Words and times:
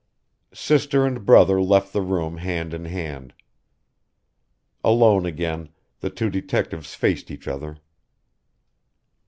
Sister 0.51 1.05
and 1.05 1.27
brother 1.27 1.61
left 1.61 1.93
the 1.93 2.01
room 2.01 2.37
hand 2.37 2.73
in 2.73 2.85
hand. 2.85 3.35
Alone 4.83 5.27
again, 5.27 5.69
the 5.99 6.09
two 6.09 6.31
detectives 6.31 6.95
faced 6.95 7.29
each 7.29 7.47
other. 7.47 7.77